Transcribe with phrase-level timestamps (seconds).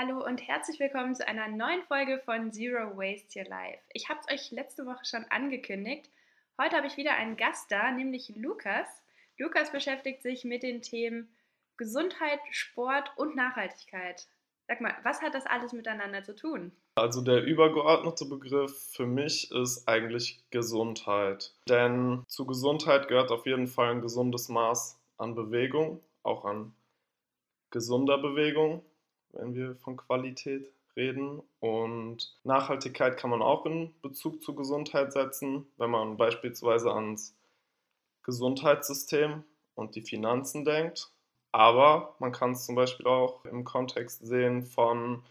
[0.00, 3.80] Hallo und herzlich willkommen zu einer neuen Folge von Zero Waste Your Life.
[3.92, 6.08] Ich habe es euch letzte Woche schon angekündigt.
[6.58, 8.86] Heute habe ich wieder einen Gast da, nämlich Lukas.
[9.36, 11.28] Lukas beschäftigt sich mit den Themen
[11.76, 14.26] Gesundheit, Sport und Nachhaltigkeit.
[14.68, 16.72] Sag mal, was hat das alles miteinander zu tun?
[16.94, 21.52] Also der übergeordnete Begriff für mich ist eigentlich Gesundheit.
[21.68, 26.72] Denn zu Gesundheit gehört auf jeden Fall ein gesundes Maß an Bewegung, auch an
[27.70, 28.82] gesunder Bewegung
[29.32, 31.42] wenn wir von Qualität reden.
[31.60, 37.34] Und Nachhaltigkeit kann man auch in Bezug zu Gesundheit setzen, wenn man beispielsweise ans
[38.22, 39.44] Gesundheitssystem
[39.74, 41.10] und die Finanzen denkt.
[41.52, 45.22] Aber man kann es zum Beispiel auch im Kontext sehen von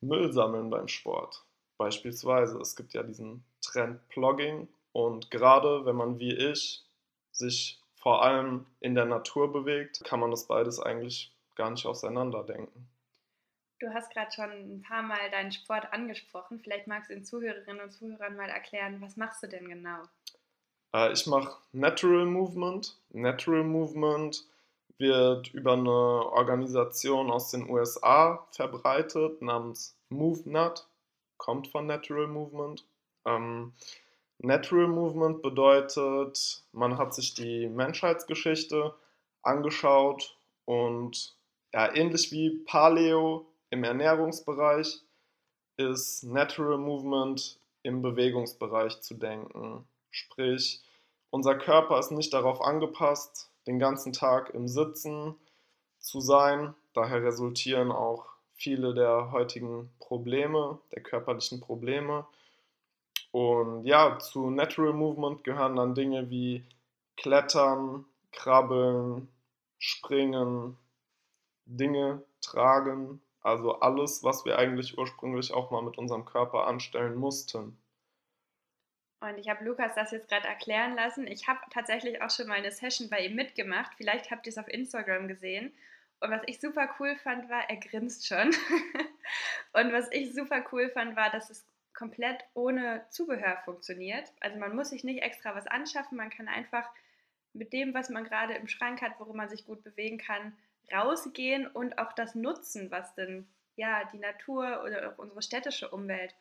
[0.00, 1.44] Müll sammeln beim Sport.
[1.76, 6.84] Beispielsweise, es gibt ja diesen Trend Plogging und gerade wenn man wie ich
[7.32, 12.88] sich vor allem in der Natur bewegt, kann man das beides eigentlich gar nicht auseinanderdenken.
[13.80, 16.60] Du hast gerade schon ein paar Mal deinen Sport angesprochen.
[16.60, 20.02] Vielleicht magst du den Zuhörerinnen und Zuhörern mal erklären, was machst du denn genau?
[20.94, 22.98] Äh, ich mache Natural Movement.
[23.10, 24.44] Natural Movement
[24.98, 30.88] wird über eine Organisation aus den USA verbreitet namens MoveNut,
[31.36, 32.84] kommt von Natural Movement.
[33.24, 33.74] Ähm,
[34.38, 38.94] Natural Movement bedeutet, man hat sich die Menschheitsgeschichte
[39.42, 41.37] angeschaut und
[41.72, 45.02] ja, ähnlich wie Paleo im Ernährungsbereich
[45.76, 49.86] ist Natural Movement im Bewegungsbereich zu denken.
[50.10, 50.82] Sprich,
[51.30, 55.34] unser Körper ist nicht darauf angepasst, den ganzen Tag im Sitzen
[55.98, 56.74] zu sein.
[56.94, 62.26] Daher resultieren auch viele der heutigen Probleme, der körperlichen Probleme.
[63.30, 66.64] Und ja, zu Natural Movement gehören dann Dinge wie
[67.16, 69.28] Klettern, Krabbeln,
[69.78, 70.76] Springen,
[71.68, 77.78] Dinge tragen, also alles, was wir eigentlich ursprünglich auch mal mit unserem Körper anstellen mussten.
[79.20, 81.26] Und ich habe Lukas das jetzt gerade erklären lassen.
[81.26, 83.92] Ich habe tatsächlich auch schon mal eine Session bei ihm mitgemacht.
[83.96, 85.72] Vielleicht habt ihr es auf Instagram gesehen.
[86.20, 88.50] Und was ich super cool fand, war, er grinst schon.
[89.72, 94.32] und was ich super cool fand, war, dass es komplett ohne Zubehör funktioniert.
[94.40, 96.16] Also man muss sich nicht extra was anschaffen.
[96.16, 96.88] Man kann einfach
[97.54, 100.56] mit dem, was man gerade im Schrank hat, worum man sich gut bewegen kann,
[100.92, 106.34] rausgehen und auch das nutzen, was denn ja die Natur oder auch unsere städtische Umwelt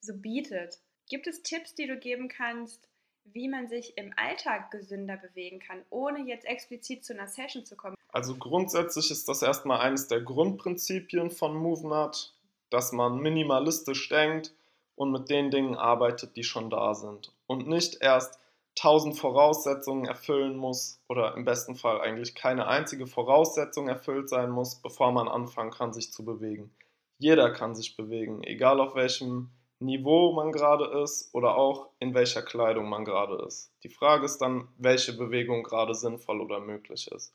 [0.00, 0.78] so bietet.
[1.08, 2.88] Gibt es Tipps, die du geben kannst,
[3.24, 7.76] wie man sich im Alltag gesünder bewegen kann, ohne jetzt explizit zu einer Session zu
[7.76, 7.96] kommen?
[8.10, 12.34] Also grundsätzlich ist das erstmal eines der Grundprinzipien von MoveNut,
[12.70, 14.54] dass man minimalistisch denkt
[14.94, 17.32] und mit den Dingen arbeitet, die schon da sind.
[17.46, 18.38] Und nicht erst
[18.78, 24.76] tausend Voraussetzungen erfüllen muss oder im besten Fall eigentlich keine einzige Voraussetzung erfüllt sein muss,
[24.76, 26.70] bevor man anfangen kann, sich zu bewegen.
[27.18, 29.50] Jeder kann sich bewegen, egal auf welchem
[29.80, 33.72] Niveau man gerade ist oder auch in welcher Kleidung man gerade ist.
[33.82, 37.34] Die Frage ist dann, welche Bewegung gerade sinnvoll oder möglich ist.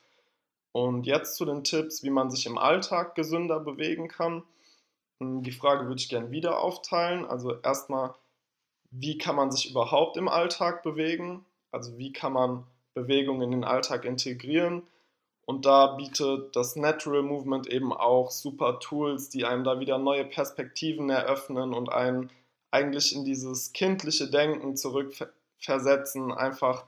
[0.72, 4.44] Und jetzt zu den Tipps, wie man sich im Alltag gesünder bewegen kann.
[5.20, 7.26] Die Frage würde ich gerne wieder aufteilen.
[7.26, 8.14] Also erstmal,
[8.96, 13.64] wie kann man sich überhaupt im Alltag bewegen, also wie kann man Bewegung in den
[13.64, 14.84] Alltag integrieren.
[15.46, 20.24] Und da bietet das Natural Movement eben auch super Tools, die einem da wieder neue
[20.24, 22.30] Perspektiven eröffnen und einen
[22.72, 26.86] eigentlich in dieses kindliche Denken zurückversetzen, einfach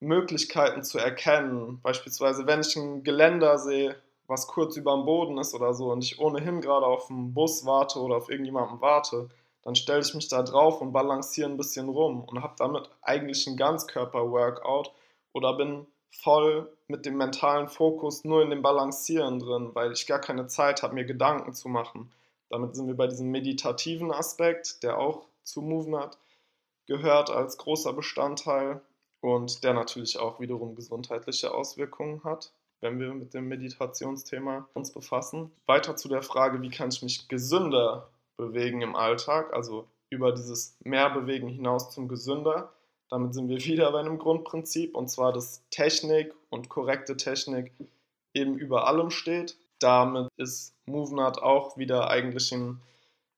[0.00, 1.80] Möglichkeiten zu erkennen.
[1.82, 3.96] Beispielsweise, wenn ich ein Geländer sehe,
[4.26, 7.64] was kurz über dem Boden ist oder so und ich ohnehin gerade auf einen Bus
[7.64, 9.28] warte oder auf irgendjemanden warte,
[9.64, 13.46] dann stelle ich mich da drauf und balanciere ein bisschen rum und habe damit eigentlich
[13.46, 14.92] ein Ganzkörper-Workout
[15.32, 20.20] oder bin voll mit dem mentalen Fokus nur in dem Balancieren drin, weil ich gar
[20.20, 22.12] keine Zeit habe, mir Gedanken zu machen.
[22.50, 26.16] Damit sind wir bei diesem meditativen Aspekt, der auch zu Movement
[26.86, 28.80] gehört als großer Bestandteil
[29.20, 35.50] und der natürlich auch wiederum gesundheitliche Auswirkungen hat, wenn wir mit dem Meditationsthema uns befassen.
[35.66, 40.76] Weiter zu der Frage, wie kann ich mich gesünder bewegen im Alltag, also über dieses
[40.84, 42.72] Mehrbewegen hinaus zum Gesünder.
[43.10, 47.72] Damit sind wir wieder bei einem Grundprinzip, und zwar, dass Technik und korrekte Technik
[48.32, 49.56] eben über allem steht.
[49.80, 52.80] Damit ist MoveNut auch wieder eigentlich in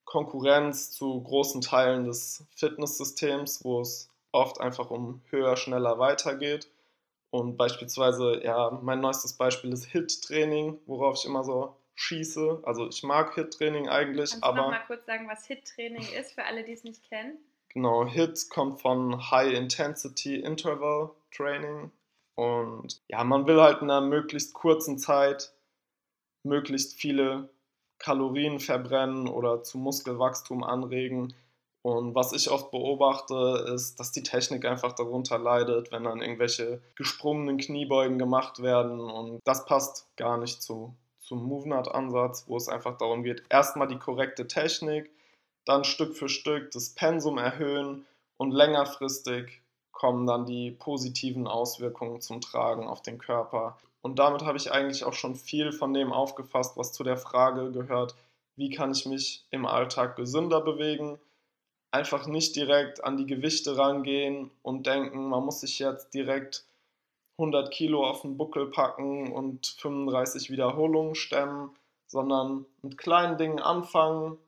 [0.05, 6.69] Konkurrenz zu großen Teilen des Fitnesssystems, wo es oft einfach um höher, schneller weitergeht.
[7.31, 12.61] Und beispielsweise, ja, mein neuestes Beispiel ist Hit-Training, worauf ich immer so schieße.
[12.63, 14.57] Also ich mag Hit-Training eigentlich, Kannst aber...
[14.57, 17.39] Kannst du noch mal kurz sagen, was Hit-Training ist, für alle, die es nicht kennen?
[17.71, 21.91] Genau, Hit kommt von High Intensity Interval Training.
[22.37, 25.53] Und ja, man will halt in einer möglichst kurzen Zeit
[26.45, 27.51] möglichst viele
[27.99, 31.35] Kalorien verbrennen oder zu Muskelwachstum anregen.
[31.83, 36.83] Und was ich oft beobachte, ist, dass die Technik einfach darunter leidet, wenn dann irgendwelche
[36.95, 39.01] gesprungenen Kniebeugen gemacht werden.
[39.01, 40.95] Und das passt gar nicht zu,
[41.27, 45.11] zum MoveNut-Ansatz, wo es einfach darum geht, erstmal die korrekte Technik,
[45.65, 48.07] dann Stück für Stück das Pensum erhöhen
[48.37, 53.77] und längerfristig kommen dann die positiven Auswirkungen zum Tragen auf den Körper.
[54.03, 57.73] Und damit habe ich eigentlich auch schon viel von dem aufgefasst, was zu der Frage
[57.73, 58.15] gehört,
[58.55, 61.19] wie kann ich mich im Alltag gesünder bewegen.
[61.91, 66.65] Einfach nicht direkt an die Gewichte rangehen und denken, man muss sich jetzt direkt
[67.39, 71.71] 100 Kilo auf den Buckel packen und 35 Wiederholungen stemmen,
[72.07, 74.39] sondern mit kleinen Dingen anfangen.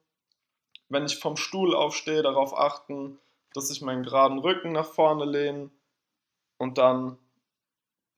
[0.89, 3.19] Wenn ich vom Stuhl aufstehe, darauf achten,
[3.53, 5.71] dass ich meinen geraden Rücken nach vorne lehne
[6.57, 7.19] und dann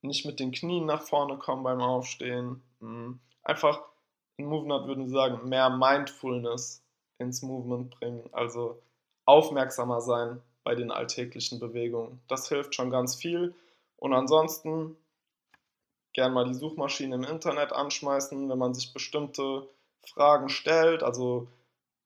[0.01, 2.61] nicht mit den Knien nach vorne kommen beim Aufstehen.
[2.79, 3.19] Hm.
[3.43, 3.81] Einfach
[4.37, 6.83] in Movement würden sie sagen, mehr Mindfulness
[7.17, 8.81] ins Movement bringen, also
[9.25, 12.19] aufmerksamer sein bei den alltäglichen Bewegungen.
[12.27, 13.53] Das hilft schon ganz viel.
[14.01, 14.97] Und ansonsten
[16.13, 19.69] gern mal die Suchmaschine im Internet anschmeißen, wenn man sich bestimmte
[20.01, 21.03] Fragen stellt.
[21.03, 21.47] Also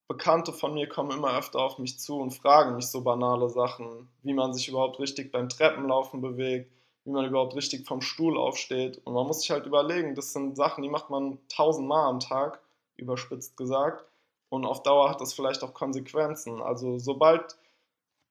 [0.10, 4.10] Bekannte von mir kommen immer öfter auf mich zu und fragen mich so banale Sachen,
[4.24, 6.70] wie man sich überhaupt richtig beim Treppenlaufen bewegt,
[7.06, 9.00] wie man überhaupt richtig vom Stuhl aufsteht.
[9.06, 12.60] Und man muss sich halt überlegen, das sind Sachen, die macht man tausendmal am Tag,
[12.98, 14.04] überspitzt gesagt.
[14.50, 16.62] Und auf Dauer hat das vielleicht auch Konsequenzen.
[16.62, 17.58] Also sobald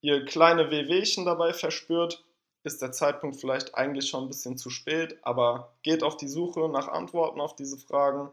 [0.03, 2.23] ihr kleine Wehwehchen dabei verspürt,
[2.65, 6.69] ist der Zeitpunkt vielleicht eigentlich schon ein bisschen zu spät, aber geht auf die Suche
[6.69, 8.31] nach Antworten auf diese Fragen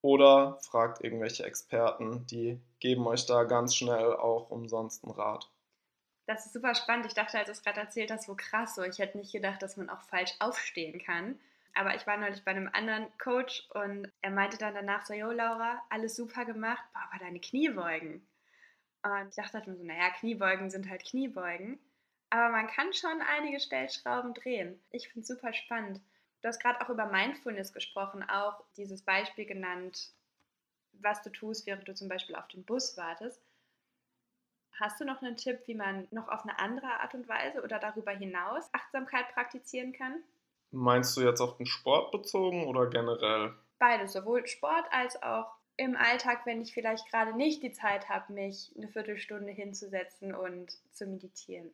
[0.00, 5.50] oder fragt irgendwelche Experten, die geben euch da ganz schnell auch umsonst einen Rat.
[6.26, 7.06] Das ist super spannend.
[7.06, 8.82] Ich dachte, als du es gerade erzählt hast, so krass so.
[8.82, 11.38] Ich hätte nicht gedacht, dass man auch falsch aufstehen kann.
[11.74, 15.32] Aber ich war neulich bei einem anderen Coach und er meinte dann danach so, Jo
[15.32, 18.26] Laura, alles super gemacht, boah, aber deine Kniebeugen.
[19.02, 21.78] Und ich dachte mir so, naja, Kniebeugen sind halt Kniebeugen.
[22.34, 24.82] Aber man kann schon einige Stellschrauben drehen.
[24.90, 26.00] Ich finde es super spannend.
[26.42, 30.10] Du hast gerade auch über Mindfulness gesprochen, auch dieses Beispiel genannt,
[30.94, 33.40] was du tust, während du zum Beispiel auf den Bus wartest.
[34.80, 37.78] Hast du noch einen Tipp, wie man noch auf eine andere Art und Weise oder
[37.78, 40.16] darüber hinaus Achtsamkeit praktizieren kann?
[40.72, 43.54] Meinst du jetzt auf den Sport bezogen oder generell?
[43.78, 48.32] Beides, sowohl Sport als auch im Alltag, wenn ich vielleicht gerade nicht die Zeit habe,
[48.32, 51.72] mich eine Viertelstunde hinzusetzen und zu meditieren.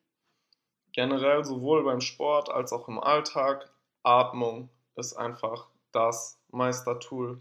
[0.93, 3.71] Generell sowohl beim Sport als auch im Alltag.
[4.03, 7.41] Atmung ist einfach das Meistertool,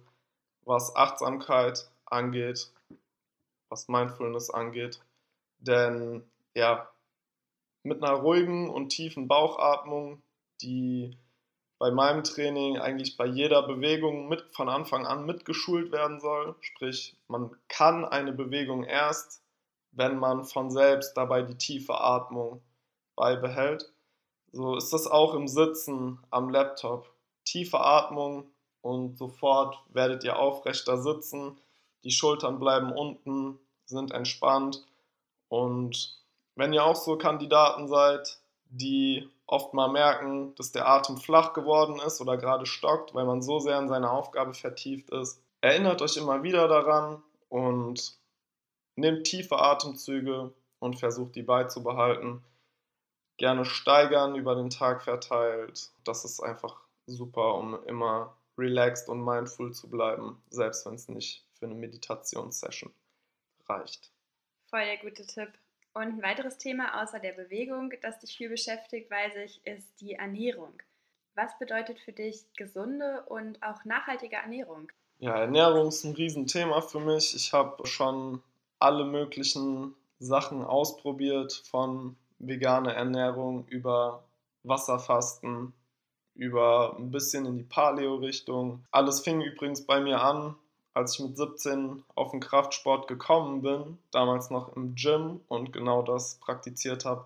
[0.66, 2.72] was Achtsamkeit angeht,
[3.70, 5.00] was Mindfulness angeht.
[5.60, 6.24] Denn
[6.54, 6.90] ja,
[7.84, 10.22] mit einer ruhigen und tiefen Bauchatmung,
[10.62, 11.18] die
[11.80, 16.56] bei meinem Training eigentlich bei jeder Bewegung mit, von Anfang an mitgeschult werden soll.
[16.60, 19.42] Sprich, man kann eine Bewegung erst,
[19.92, 22.62] wenn man von selbst dabei die tiefe Atmung
[23.20, 23.92] beibehält.
[24.52, 27.14] So ist das auch im Sitzen am Laptop.
[27.46, 28.50] Tiefe Atmung
[28.82, 31.60] und sofort werdet ihr aufrechter sitzen.
[32.04, 34.88] Die Schultern bleiben unten, sind entspannt
[35.50, 36.18] und
[36.56, 38.38] wenn ihr auch so Kandidaten seid,
[38.70, 43.42] die oft mal merken, dass der Atem flach geworden ist oder gerade stockt, weil man
[43.42, 48.18] so sehr in seine Aufgabe vertieft ist, erinnert euch immer wieder daran und
[48.96, 52.44] nehmt tiefe Atemzüge und versucht die beizubehalten.
[53.40, 55.92] Gerne steigern über den Tag verteilt.
[56.04, 61.46] Das ist einfach super, um immer relaxed und mindful zu bleiben, selbst wenn es nicht
[61.54, 62.92] für eine Meditationssession
[63.66, 64.12] reicht.
[64.70, 65.50] Voll der gute Tipp.
[65.94, 70.16] Und ein weiteres Thema außer der Bewegung, das dich viel beschäftigt, weiß ich, ist die
[70.16, 70.74] Ernährung.
[71.36, 74.92] Was bedeutet für dich gesunde und auch nachhaltige Ernährung?
[75.20, 77.34] Ja, Ernährung ist ein Riesenthema für mich.
[77.34, 78.44] Ich habe schon
[78.80, 84.24] alle möglichen Sachen ausprobiert, von veganer Ernährung über
[84.64, 85.74] Wasserfasten,
[86.36, 88.84] über ein bisschen in die Paleo-Richtung.
[88.92, 90.56] Alles fing übrigens bei mir an
[90.94, 96.02] als ich mit 17 auf den Kraftsport gekommen bin, damals noch im Gym und genau
[96.02, 97.26] das praktiziert habe,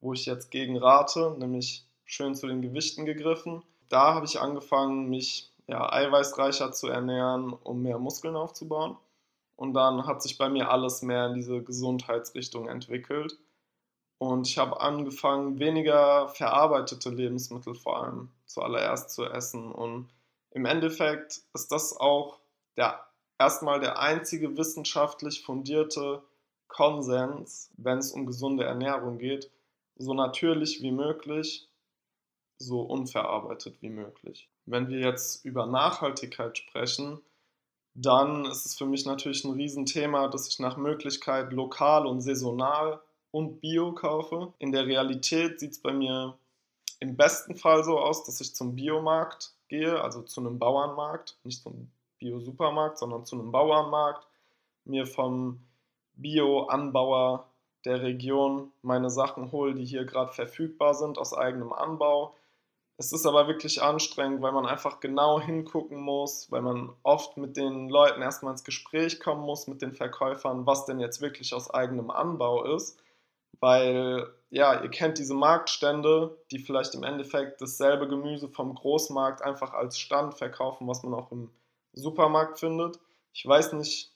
[0.00, 3.62] wo ich jetzt gegen rate, nämlich schön zu den Gewichten gegriffen.
[3.88, 8.96] Da habe ich angefangen, mich ja, eiweißreicher zu ernähren, um mehr Muskeln aufzubauen.
[9.56, 13.38] Und dann hat sich bei mir alles mehr in diese Gesundheitsrichtung entwickelt.
[14.18, 19.70] Und ich habe angefangen, weniger verarbeitete Lebensmittel vor allem zuallererst zu essen.
[19.72, 20.08] Und
[20.50, 22.40] im Endeffekt ist das auch
[22.76, 23.06] der
[23.38, 26.22] erstmal der einzige wissenschaftlich fundierte
[26.68, 29.50] Konsens, wenn es um gesunde Ernährung geht,
[29.96, 31.68] so natürlich wie möglich,
[32.58, 34.48] so unverarbeitet wie möglich.
[34.66, 37.20] Wenn wir jetzt über Nachhaltigkeit sprechen,
[37.94, 43.00] Dann ist es für mich natürlich ein Riesenthema, dass ich nach Möglichkeit lokal und saisonal
[43.34, 44.52] und bio kaufe.
[44.60, 46.38] In der Realität sieht es bei mir
[47.00, 51.60] im besten Fall so aus, dass ich zum Biomarkt gehe, also zu einem Bauernmarkt, nicht
[51.60, 54.24] zum Bio-Supermarkt, sondern zu einem Bauernmarkt,
[54.84, 55.58] mir vom
[56.14, 57.48] Bio-Anbauer
[57.84, 62.36] der Region meine Sachen hole, die hier gerade verfügbar sind aus eigenem Anbau.
[62.98, 67.56] Es ist aber wirklich anstrengend, weil man einfach genau hingucken muss, weil man oft mit
[67.56, 71.68] den Leuten erstmal ins Gespräch kommen muss, mit den Verkäufern, was denn jetzt wirklich aus
[71.68, 73.00] eigenem Anbau ist.
[73.64, 79.72] Weil, ja, ihr kennt diese Marktstände, die vielleicht im Endeffekt dasselbe Gemüse vom Großmarkt einfach
[79.72, 81.50] als Stand verkaufen, was man auch im
[81.94, 83.00] Supermarkt findet.
[83.32, 84.12] Ich weiß nicht,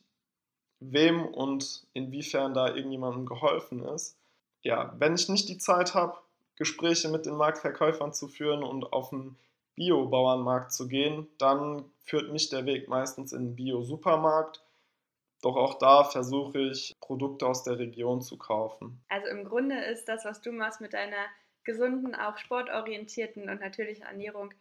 [0.80, 4.18] wem und inwiefern da irgendjemandem geholfen ist.
[4.60, 6.18] Ja, wenn ich nicht die Zeit habe,
[6.56, 9.38] Gespräche mit den Marktverkäufern zu führen und auf den
[9.76, 14.62] Bio-Bauernmarkt zu gehen, dann führt mich der Weg meistens in den Bio-Supermarkt.
[15.42, 19.00] Doch auch da versuche ich, Produkte aus der Region zu kaufen.
[19.08, 21.26] Also im Grunde ist das, was du machst mit deiner
[21.64, 24.54] gesunden, auch sportorientierten und natürlichen Ernährung,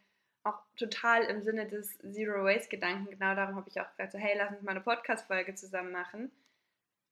[0.43, 3.09] auch total im Sinne des Zero Waste Gedanken.
[3.09, 6.31] Genau darum habe ich auch gesagt, so, hey, lass uns mal eine Podcast-Folge zusammen machen.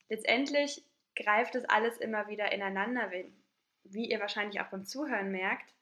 [0.10, 0.84] Letztendlich
[1.15, 3.10] greift es alles immer wieder ineinander,
[3.84, 5.74] wie ihr wahrscheinlich auch beim Zuhören merkt.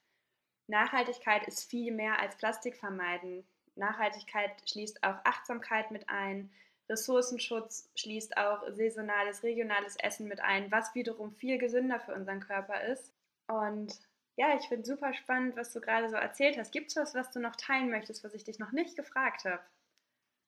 [0.66, 3.44] Nachhaltigkeit ist viel mehr als Plastik vermeiden.
[3.76, 6.50] Nachhaltigkeit schließt auch Achtsamkeit mit ein.
[6.88, 12.82] Ressourcenschutz schließt auch saisonales, regionales Essen mit ein, was wiederum viel gesünder für unseren Körper
[12.84, 13.12] ist.
[13.46, 13.98] Und
[14.36, 16.72] ja, ich finde super spannend, was du gerade so erzählt hast.
[16.72, 19.60] Gibt es was, was du noch teilen möchtest, was ich dich noch nicht gefragt habe?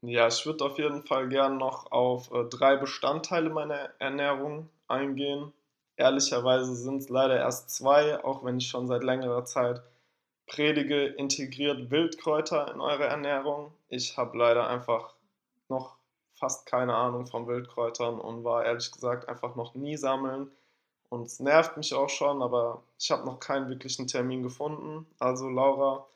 [0.02, 5.52] Ja, ich würde auf jeden Fall gern noch auf äh, drei Bestandteile meiner Ernährung eingehen.
[5.96, 9.82] Ehrlicherweise sind es leider erst zwei, auch wenn ich schon seit längerer Zeit
[10.46, 13.72] predige, integriert Wildkräuter in eure Ernährung.
[13.88, 15.14] Ich habe leider einfach
[15.68, 15.95] noch
[16.36, 20.50] fast keine Ahnung von Wildkräutern und war ehrlich gesagt einfach noch nie sammeln.
[21.08, 25.06] Und es nervt mich auch schon, aber ich habe noch keinen wirklichen Termin gefunden.
[25.18, 26.06] Also Laura,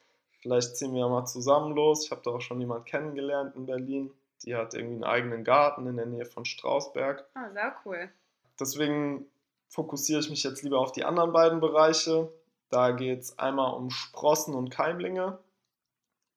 [0.41, 2.05] vielleicht ziehen wir mal zusammen los.
[2.05, 4.11] Ich habe da auch schon jemanden kennengelernt in Berlin.
[4.45, 7.25] Die hat irgendwie einen eigenen Garten in der Nähe von Strausberg.
[7.35, 8.11] Ah, sehr cool.
[8.59, 9.27] Deswegen
[9.69, 12.33] fokussiere ich mich jetzt lieber auf die anderen beiden Bereiche.
[12.69, 15.39] Da geht es einmal um Sprossen und Keimlinge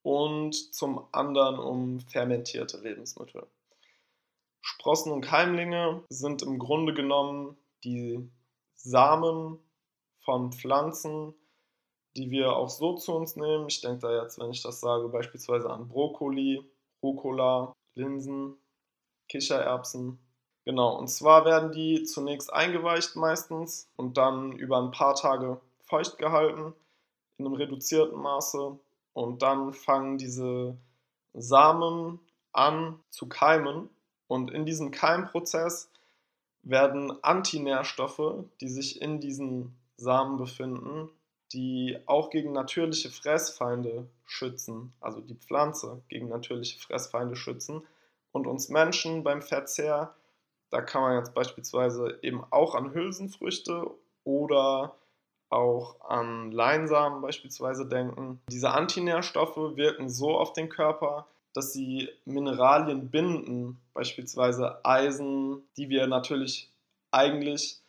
[0.03, 3.47] und zum anderen um fermentierte Lebensmittel.
[4.63, 8.31] Sprossen und Keimlinge sind im Grunde genommen die
[8.75, 9.59] Samen
[10.21, 11.35] von Pflanzen,
[12.15, 13.67] die wir auch so zu uns nehmen.
[13.67, 16.63] Ich denke da jetzt, wenn ich das sage, beispielsweise an Brokkoli,
[17.03, 18.55] Rucola, Linsen,
[19.27, 20.17] Kichererbsen.
[20.63, 26.17] Genau, und zwar werden die zunächst eingeweicht meistens und dann über ein paar Tage feucht
[26.17, 26.73] gehalten
[27.37, 28.79] in einem reduzierten Maße
[29.11, 30.77] und dann fangen diese
[31.33, 32.21] Samen
[32.53, 33.89] an zu keimen
[34.33, 35.91] und in diesem Keimprozess
[36.63, 41.07] werden Antinährstoffe, die sich in diesen Samen befinden,
[41.51, 47.83] die auch gegen natürliche Fressfeinde schützen, also die Pflanze gegen natürliche Fressfeinde schützen
[48.31, 50.15] und uns Menschen beim Verzehr,
[50.71, 53.91] da kann man jetzt beispielsweise eben auch an Hülsenfrüchte
[54.23, 54.95] oder
[55.51, 58.41] auch an Leinsamen beispielsweise denken.
[58.49, 66.07] Diese Antinährstoffe wirken so auf den Körper, dass sie Mineralien binden, beispielsweise Eisen, die wir
[66.07, 66.71] natürlich
[67.11, 67.79] eigentlich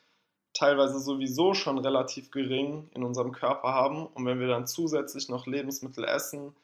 [0.53, 4.07] teilweise sowieso schon relativ gering in unserem Körper haben.
[4.07, 6.55] Und wenn wir dann zusätzlich noch Lebensmittel essen,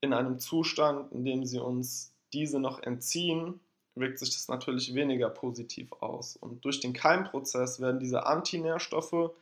[0.00, 3.60] in einem Zustand, in dem sie uns diese noch entziehen,
[3.94, 6.36] wirkt sich das natürlich weniger positiv aus.
[6.36, 9.32] Und durch den Keimprozess werden diese Antinährstoffe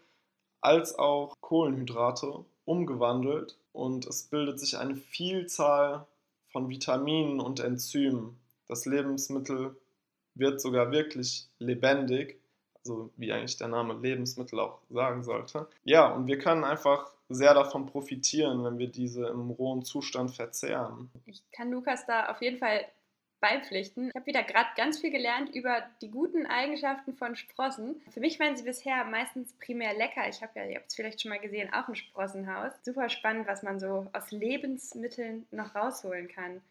[0.60, 6.06] als auch Kohlenhydrate umgewandelt und es bildet sich eine Vielzahl
[6.56, 8.40] von Vitaminen und Enzymen.
[8.66, 9.76] Das Lebensmittel
[10.34, 12.40] wird sogar wirklich lebendig,
[12.78, 15.68] also wie eigentlich der Name Lebensmittel auch sagen sollte.
[15.84, 21.10] Ja, und wir können einfach sehr davon profitieren, wenn wir diese im rohen Zustand verzehren.
[21.26, 22.86] Ich kann Lukas da auf jeden Fall
[23.40, 24.08] beipflichten.
[24.08, 28.00] Ich habe wieder gerade ganz viel gelernt über die guten Eigenschaften von Sprossen.
[28.10, 30.28] Für mich waren sie bisher meistens primär lecker.
[30.28, 32.72] Ich habe ja, ihr habt es vielleicht schon mal gesehen, auch ein Sprossenhaus.
[32.82, 36.62] Super spannend, was man so aus Lebensmitteln noch rausholen kann.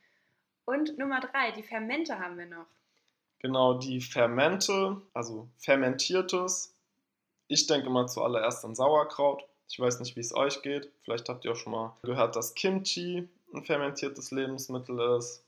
[0.65, 2.65] Und Nummer drei, die Fermente haben wir noch.
[3.39, 6.74] Genau, die Fermente, also fermentiertes.
[7.48, 9.45] Ich denke mal zuallererst an Sauerkraut.
[9.69, 10.91] Ich weiß nicht, wie es euch geht.
[11.03, 15.44] Vielleicht habt ihr auch schon mal gehört, dass Kimchi ein fermentiertes Lebensmittel ist.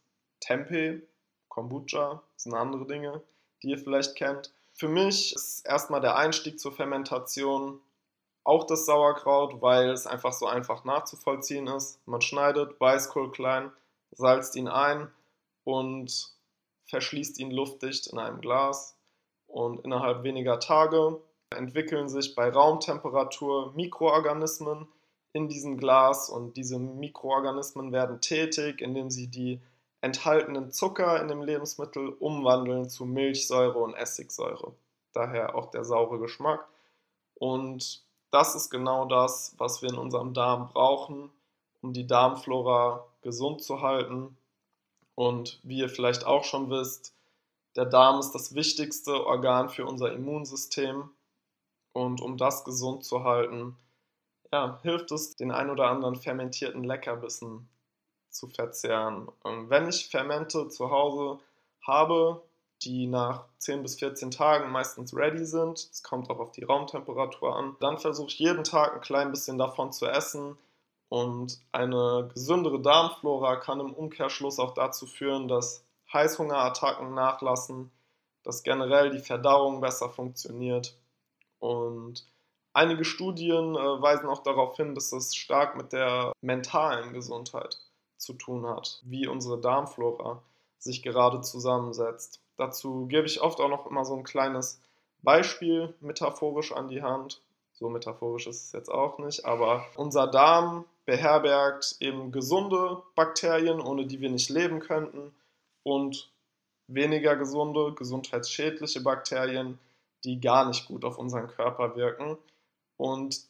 [0.48, 1.02] Tempeh,
[1.50, 3.22] Kombucha, sind andere Dinge,
[3.62, 4.54] die ihr vielleicht kennt.
[4.72, 7.82] Für mich ist erstmal der Einstieg zur Fermentation
[8.46, 12.00] auch das Sauerkraut, weil es einfach so einfach nachzuvollziehen ist.
[12.08, 13.74] Man schneidet Weißkohl klein,
[14.12, 15.12] salzt ihn ein
[15.66, 16.32] und
[16.86, 18.98] verschließt ihn luftdicht in einem Glas
[19.48, 24.88] und innerhalb weniger Tage entwickeln sich bei Raumtemperatur Mikroorganismen
[25.34, 29.62] in diesem Glas und diese Mikroorganismen werden tätig, indem sie die
[30.08, 34.74] enthaltenen Zucker in dem Lebensmittel umwandeln zu Milchsäure und Essigsäure.
[35.14, 36.68] Daher auch der saure Geschmack.
[37.36, 41.30] Und das ist genau das, was wir in unserem Darm brauchen,
[41.82, 44.38] um die Darmflora gesund zu halten.
[45.16, 47.14] Und wie ihr vielleicht auch schon wisst,
[47.76, 51.10] der Darm ist das wichtigste Organ für unser Immunsystem.
[51.94, 53.76] Und um das gesund zu halten,
[54.54, 57.68] ja, hilft es, den ein oder anderen fermentierten Leckerbissen
[58.38, 59.28] zu verzehren.
[59.44, 61.40] Und wenn ich Fermente zu Hause
[61.82, 62.42] habe,
[62.84, 67.56] die nach 10 bis 14 Tagen meistens ready sind, es kommt auch auf die Raumtemperatur
[67.56, 70.58] an, dann versuche ich jeden Tag ein klein bisschen davon zu essen.
[71.10, 77.92] Und eine gesündere Darmflora kann im Umkehrschluss auch dazu führen, dass Heißhungerattacken nachlassen,
[78.44, 80.96] dass generell die Verdauung besser funktioniert.
[81.60, 82.28] Und
[82.74, 87.78] einige Studien äh, weisen auch darauf hin, dass es stark mit der mentalen Gesundheit
[88.18, 90.42] zu tun hat, wie unsere Darmflora
[90.78, 92.42] sich gerade zusammensetzt.
[92.58, 94.82] Dazu gebe ich oft auch noch immer so ein kleines
[95.22, 97.42] Beispiel metaphorisch an die Hand.
[97.74, 104.06] So metaphorisch ist es jetzt auch nicht, aber unser Darm beherbergt eben gesunde Bakterien, ohne
[104.06, 105.34] die wir nicht leben könnten,
[105.84, 106.30] und
[106.88, 109.80] weniger gesunde, gesundheitsschädliche Bakterien,
[110.24, 112.38] die gar nicht gut auf unseren Körper wirken.
[112.98, 113.42] Und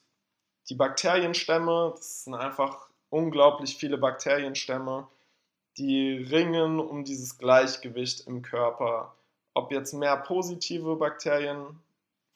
[0.70, 5.08] die Bakterienstämme, das sind einfach unglaublich viele Bakterienstämme,
[5.78, 9.16] die ringen um dieses Gleichgewicht im Körper.
[9.54, 11.80] Ob jetzt mehr positive Bakterien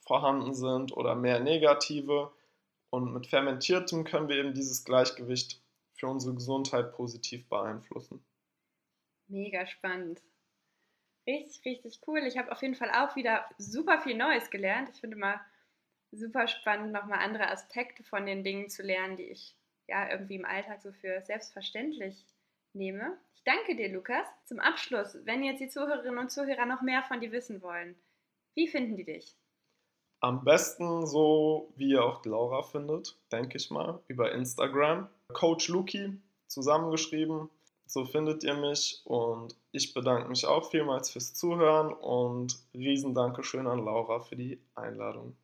[0.01, 2.31] vorhanden sind oder mehr negative.
[2.89, 5.61] Und mit Fermentiertem können wir eben dieses Gleichgewicht
[5.93, 8.23] für unsere Gesundheit positiv beeinflussen.
[9.27, 10.21] Mega spannend.
[11.27, 12.19] Richtig, richtig cool.
[12.19, 14.89] Ich habe auf jeden Fall auch wieder super viel Neues gelernt.
[14.93, 15.39] Ich finde mal
[16.11, 19.55] super spannend, nochmal andere Aspekte von den Dingen zu lernen, die ich
[19.91, 22.25] ja irgendwie im Alltag so für selbstverständlich
[22.73, 23.17] nehme.
[23.35, 24.25] Ich danke dir, Lukas.
[24.45, 27.95] Zum Abschluss, wenn jetzt die Zuhörerinnen und Zuhörer noch mehr von dir wissen wollen,
[28.55, 29.35] wie finden die dich?
[30.21, 35.09] Am besten so, wie ihr auch Laura findet, denke ich mal, über Instagram.
[35.33, 37.49] Coach Luki zusammengeschrieben.
[37.85, 43.67] So findet ihr mich und ich bedanke mich auch vielmals fürs Zuhören und riesen Dankeschön
[43.67, 45.35] an Laura für die Einladung.